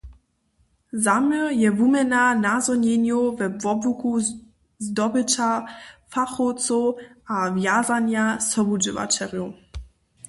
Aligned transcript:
Zaměr 1.03 1.47
je 1.61 1.69
wuměna 1.77 2.21
nazhonjenjow 2.45 3.35
we 3.37 3.47
wobłuku 3.63 4.11
zdobyća 4.85 5.49
fachowcow 6.13 6.83
a 7.35 7.37
wjazanja 7.55 8.23
sobudźěłaćerjow. 8.49 9.49